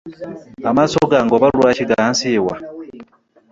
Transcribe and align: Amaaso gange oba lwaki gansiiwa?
Amaaso 0.69 0.99
gange 1.11 1.33
oba 1.37 1.47
lwaki 1.55 1.83
gansiiwa? 1.91 2.55